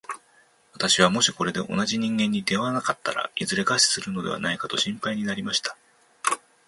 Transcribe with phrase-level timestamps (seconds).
[0.73, 5.77] 私はもしこれで同じ人間に出会わなかったら、いずれ餓死するのではないかと心配になりました。